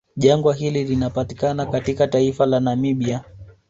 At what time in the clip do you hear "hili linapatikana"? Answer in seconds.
0.53-1.65